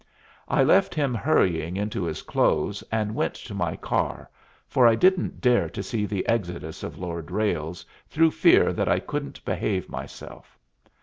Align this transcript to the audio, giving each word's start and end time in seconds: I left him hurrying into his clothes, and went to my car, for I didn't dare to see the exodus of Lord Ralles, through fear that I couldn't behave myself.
I 0.47 0.63
left 0.63 0.95
him 0.95 1.13
hurrying 1.13 1.77
into 1.77 2.05
his 2.05 2.23
clothes, 2.23 2.83
and 2.91 3.13
went 3.13 3.35
to 3.35 3.53
my 3.53 3.75
car, 3.75 4.31
for 4.67 4.87
I 4.87 4.95
didn't 4.95 5.41
dare 5.41 5.69
to 5.69 5.83
see 5.83 6.07
the 6.07 6.27
exodus 6.27 6.81
of 6.81 6.97
Lord 6.97 7.29
Ralles, 7.29 7.85
through 8.09 8.31
fear 8.31 8.73
that 8.73 8.87
I 8.89 8.97
couldn't 8.99 9.45
behave 9.45 9.89
myself. 9.89 10.57